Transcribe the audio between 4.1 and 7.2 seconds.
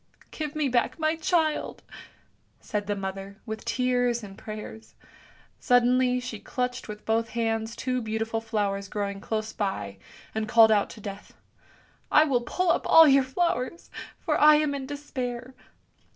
and prayers; suddenly she clutched with